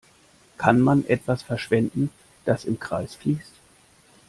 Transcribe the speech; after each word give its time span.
Kann 0.57 0.79
man 0.81 1.05
etwas 1.05 1.43
verschwenden, 1.43 2.09
das 2.45 2.65
im 2.65 2.79
Kreis 2.79 3.13
fließt? 3.13 3.53